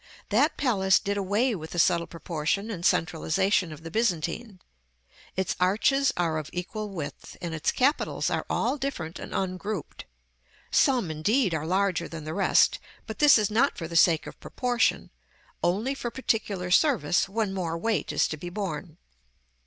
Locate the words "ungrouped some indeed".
9.31-11.53